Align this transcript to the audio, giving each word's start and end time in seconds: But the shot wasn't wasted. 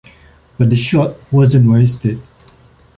But 0.57 0.71
the 0.71 0.75
shot 0.75 1.15
wasn't 1.31 1.69
wasted. 1.69 2.23